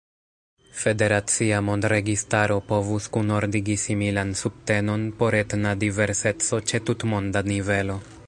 [0.83, 8.03] Federacia mondregistaro povus kunordigi similan subtenon por etna diverseco ĉe tutmonda nivelo.